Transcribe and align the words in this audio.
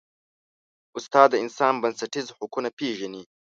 استاد 0.97 1.27
د 1.31 1.35
انسان 1.43 1.73
بنسټیز 1.81 2.27
حقونه 2.37 2.69
پېژني. 2.77 3.21